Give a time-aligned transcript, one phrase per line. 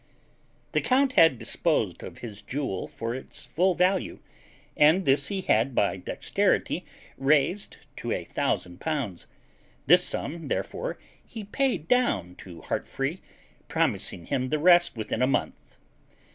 [0.71, 4.17] The count had disposed of his jewel for its full value,
[4.75, 6.83] and this he had by dexterity
[7.19, 9.27] raised to a thousand pounds;
[9.85, 13.19] this sum therefore he paid down to Heartfree,
[13.67, 15.77] promising him the rest within a month.